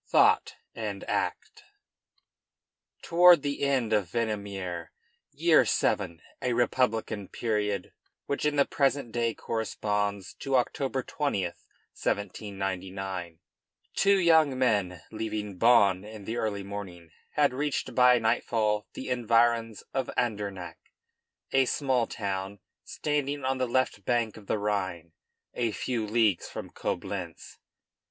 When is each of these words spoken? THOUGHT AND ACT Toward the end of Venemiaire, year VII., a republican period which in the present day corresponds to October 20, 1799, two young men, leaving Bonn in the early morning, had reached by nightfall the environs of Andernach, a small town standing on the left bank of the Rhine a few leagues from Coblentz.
THOUGHT 0.07 0.55
AND 0.73 1.03
ACT 1.03 1.61
Toward 3.03 3.43
the 3.43 3.61
end 3.61 3.93
of 3.93 4.09
Venemiaire, 4.09 4.91
year 5.31 5.63
VII., 5.63 6.19
a 6.41 6.53
republican 6.53 7.27
period 7.27 7.91
which 8.25 8.43
in 8.43 8.55
the 8.55 8.65
present 8.65 9.11
day 9.11 9.35
corresponds 9.35 10.33
to 10.39 10.55
October 10.55 11.03
20, 11.03 11.43
1799, 11.43 13.41
two 13.93 14.17
young 14.17 14.57
men, 14.57 15.03
leaving 15.11 15.59
Bonn 15.59 16.03
in 16.03 16.25
the 16.25 16.37
early 16.37 16.63
morning, 16.63 17.11
had 17.33 17.53
reached 17.53 17.93
by 17.93 18.17
nightfall 18.17 18.87
the 18.93 19.07
environs 19.07 19.83
of 19.93 20.09
Andernach, 20.17 20.79
a 21.51 21.65
small 21.65 22.07
town 22.07 22.57
standing 22.83 23.43
on 23.45 23.59
the 23.59 23.67
left 23.67 24.03
bank 24.03 24.35
of 24.35 24.47
the 24.47 24.57
Rhine 24.57 25.11
a 25.53 25.71
few 25.71 26.07
leagues 26.07 26.47
from 26.49 26.71
Coblentz. 26.71 27.59